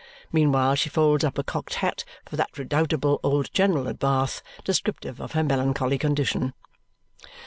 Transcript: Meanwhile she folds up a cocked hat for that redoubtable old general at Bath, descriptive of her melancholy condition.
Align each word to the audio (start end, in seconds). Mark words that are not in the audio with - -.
Meanwhile 0.31 0.77
she 0.77 0.89
folds 0.89 1.23
up 1.23 1.37
a 1.37 1.43
cocked 1.43 1.75
hat 1.75 2.03
for 2.25 2.35
that 2.35 2.57
redoubtable 2.57 3.19
old 3.21 3.53
general 3.53 3.87
at 3.87 3.99
Bath, 3.99 4.41
descriptive 4.63 5.21
of 5.21 5.33
her 5.33 5.43
melancholy 5.43 5.99
condition. 5.99 6.55